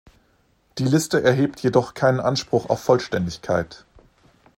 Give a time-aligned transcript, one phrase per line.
[0.79, 3.85] Die Liste erhebt jedoch keinen Anspruch auf Vollständigkeit.